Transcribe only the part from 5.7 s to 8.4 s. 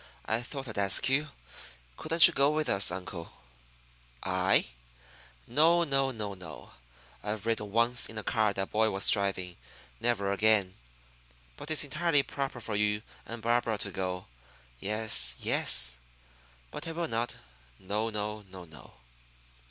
no, no, no! I've ridden once in a